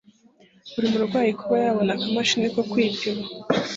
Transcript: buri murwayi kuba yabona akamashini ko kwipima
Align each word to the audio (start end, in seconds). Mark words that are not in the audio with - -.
buri 0.73 0.87
murwayi 0.93 1.31
kuba 1.39 1.55
yabona 1.65 1.91
akamashini 1.95 2.47
ko 2.55 2.61
kwipima 2.71 3.23